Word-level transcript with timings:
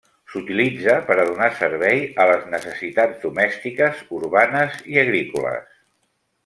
S'utilitza 0.33 0.95
per 1.09 1.17
a 1.17 1.25
donar 1.31 1.49
servei 1.59 2.01
a 2.25 2.27
les 2.31 2.47
necessitats 2.55 3.21
domèstiques, 3.29 4.03
urbanes 4.21 4.81
i 4.95 5.03
agrícoles. 5.07 5.81